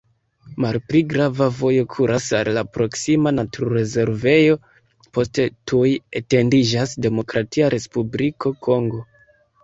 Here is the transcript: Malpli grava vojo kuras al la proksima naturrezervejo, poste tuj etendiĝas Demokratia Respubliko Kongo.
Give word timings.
Malpli 0.63 0.99
grava 1.09 1.47
vojo 1.57 1.81
kuras 1.95 2.29
al 2.37 2.47
la 2.57 2.61
proksima 2.77 3.33
naturrezervejo, 3.39 4.55
poste 5.17 5.45
tuj 5.73 5.91
etendiĝas 6.21 6.95
Demokratia 7.07 7.69
Respubliko 7.75 8.53
Kongo. 8.69 9.03